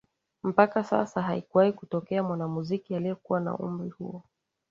[0.43, 4.23] Mpaka sasa haikuwahi kutokea mwanamuziki aliyekuwa na umri huo